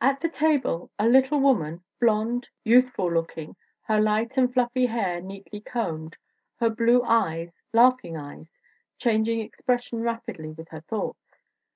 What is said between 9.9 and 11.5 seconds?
rapidly with her thoughts.